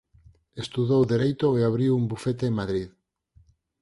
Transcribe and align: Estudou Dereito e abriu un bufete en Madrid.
Estudou 0.63 1.01
Dereito 1.13 1.47
e 1.59 1.61
abriu 1.69 1.91
un 1.99 2.03
bufete 2.11 2.43
en 2.49 2.57
Madrid. 2.59 2.89